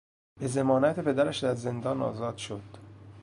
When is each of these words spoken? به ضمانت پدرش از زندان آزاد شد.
به 0.39 0.47
ضمانت 0.47 0.99
پدرش 0.99 1.43
از 1.43 1.61
زندان 1.61 2.01
آزاد 2.01 2.37
شد. 2.37 2.63